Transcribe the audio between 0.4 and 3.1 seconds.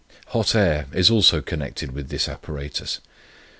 air is also connected with this apparatus.